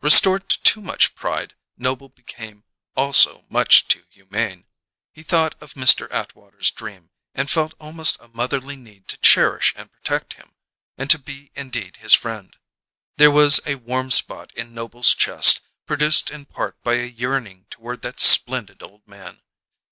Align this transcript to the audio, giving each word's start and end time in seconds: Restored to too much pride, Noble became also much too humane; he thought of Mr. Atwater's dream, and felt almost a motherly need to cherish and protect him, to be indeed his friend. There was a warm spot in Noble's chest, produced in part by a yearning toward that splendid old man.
Restored 0.00 0.48
to 0.48 0.60
too 0.62 0.80
much 0.80 1.14
pride, 1.14 1.54
Noble 1.76 2.08
became 2.08 2.64
also 2.96 3.46
much 3.48 3.86
too 3.86 4.02
humane; 4.10 4.66
he 5.12 5.22
thought 5.22 5.54
of 5.62 5.74
Mr. 5.74 6.10
Atwater's 6.10 6.72
dream, 6.72 7.10
and 7.32 7.48
felt 7.48 7.74
almost 7.78 8.18
a 8.20 8.26
motherly 8.26 8.74
need 8.74 9.06
to 9.06 9.16
cherish 9.18 9.72
and 9.76 9.92
protect 9.92 10.32
him, 10.32 10.56
to 10.98 11.16
be 11.16 11.52
indeed 11.54 11.98
his 11.98 12.12
friend. 12.12 12.56
There 13.18 13.30
was 13.30 13.60
a 13.66 13.76
warm 13.76 14.10
spot 14.10 14.50
in 14.56 14.74
Noble's 14.74 15.14
chest, 15.14 15.60
produced 15.86 16.28
in 16.28 16.46
part 16.46 16.82
by 16.82 16.94
a 16.94 17.04
yearning 17.06 17.66
toward 17.70 18.02
that 18.02 18.18
splendid 18.18 18.82
old 18.82 19.06
man. 19.06 19.42